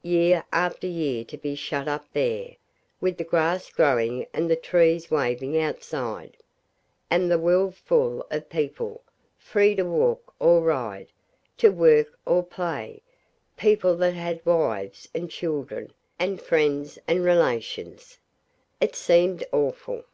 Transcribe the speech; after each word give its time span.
Year 0.00 0.46
after 0.50 0.86
year 0.86 1.24
to 1.26 1.36
be 1.36 1.54
shut 1.54 1.86
up 1.88 2.06
there, 2.14 2.56
with 3.02 3.18
the 3.18 3.22
grass 3.22 3.68
growin' 3.70 4.26
and 4.32 4.50
the 4.50 4.56
trees 4.56 5.10
wavin' 5.10 5.56
outside, 5.58 6.38
and 7.10 7.30
the 7.30 7.38
world 7.38 7.74
full 7.76 8.26
of 8.30 8.48
people, 8.48 9.02
free 9.36 9.74
to 9.74 9.82
walk 9.84 10.34
or 10.38 10.62
ride, 10.62 11.08
to 11.58 11.68
work 11.70 12.18
or 12.24 12.42
play, 12.42 13.02
people 13.58 13.94
that 13.98 14.14
had 14.14 14.40
wives 14.46 15.06
and 15.14 15.30
children, 15.30 15.92
and 16.18 16.40
friends 16.40 16.98
and 17.06 17.22
relations 17.22 18.18
it 18.80 18.96
seemed 18.96 19.44
awful. 19.52 20.04